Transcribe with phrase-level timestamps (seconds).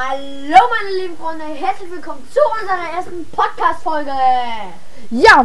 [0.00, 4.12] Hallo meine lieben Freunde, herzlich willkommen zu unserer ersten Podcast-Folge.
[5.10, 5.44] Ja,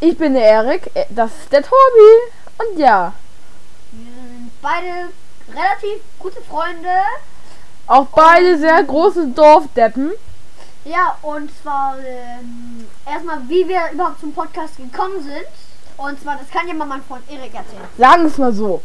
[0.00, 1.76] ich bin der Erik, äh, das ist der Tobi
[2.56, 3.12] und ja,
[3.92, 5.10] Wir sind beide
[5.50, 6.88] relativ gute Freunde.
[7.86, 10.12] auch beide sehr große Dorfdeppen.
[10.86, 15.44] Ja, und zwar ähm, erstmal, wie wir überhaupt zum Podcast gekommen sind.
[15.98, 17.84] Und zwar, das kann ja mal mein Freund Erik erzählen.
[17.98, 18.80] Sagen wir es mal so.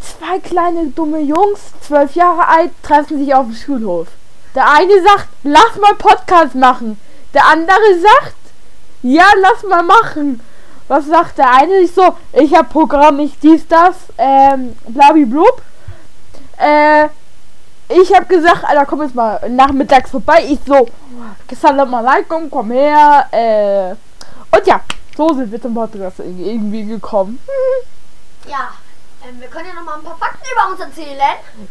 [0.00, 4.08] Zwei kleine dumme Jungs, zwölf Jahre alt, treffen sich auf dem Schulhof.
[4.54, 7.00] Der eine sagt, lass mal Podcast machen.
[7.32, 8.34] Der andere sagt,
[9.02, 10.40] ja, lass mal machen.
[10.88, 11.78] Was sagt der eine?
[11.78, 15.62] Ich so, ich hab Programm, ich dies, das, ähm, blabiblub.
[16.58, 17.06] Äh,
[17.88, 20.44] ich hab gesagt, Alter, komm jetzt mal nachmittags vorbei.
[20.48, 20.86] Ich so,
[21.60, 23.26] Salam alaikum, komm her.
[23.30, 23.90] Äh,
[24.56, 24.80] und ja,
[25.16, 27.38] so sind wir zum Podcast irgendwie gekommen.
[28.48, 28.70] Ja,
[29.26, 31.20] ähm, wir können ja noch mal ein paar Fakten über uns erzählen.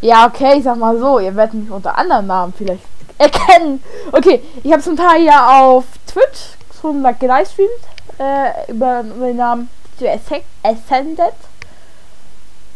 [0.02, 2.84] Ja, okay, ich sag mal so, ihr werdet mich unter anderen Namen vielleicht
[3.18, 3.84] erkennen.
[4.12, 7.70] Okay, ich habe zum Teil ja auf Twitch schon mal gelivestreamt,
[8.18, 9.70] äh, über, den Namen
[10.64, 11.34] Ascended.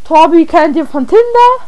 [0.05, 1.67] Torbi kennt ihr von Tinder.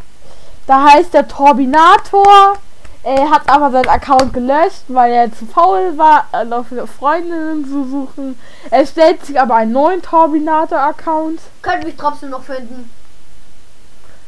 [0.67, 2.57] Da heißt der Torbinator.
[3.05, 7.63] Er hat aber seinen Account gelöscht, weil er zu faul war, äh, noch für Freundinnen
[7.63, 8.39] zu suchen.
[8.71, 11.39] Er stellt sich aber einen neuen Torbinator-Account.
[11.61, 12.89] Könnt mich trotzdem noch finden.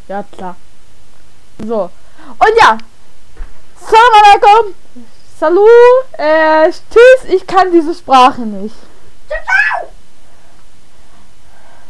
[0.07, 0.55] Ja, klar.
[1.57, 1.89] So.
[2.37, 2.77] Und ja.
[3.79, 4.75] Salam alaikum.
[5.39, 5.67] Salut.
[6.11, 7.33] Äh, tschüss.
[7.33, 8.75] Ich kann diese Sprache nicht.